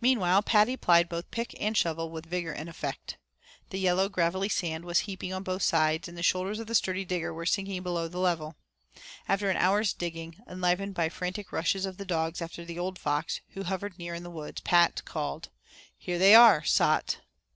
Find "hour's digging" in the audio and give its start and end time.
9.56-10.38